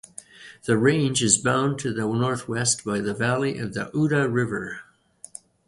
[0.65, 4.79] The range is bound to the northwest by the valley of the Uda river.